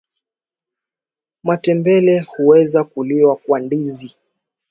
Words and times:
Matembele 1.43 2.19
huweza 2.19 2.83
kuliwa 2.83 3.35
kwa 3.35 3.59
ndizi 3.59 4.15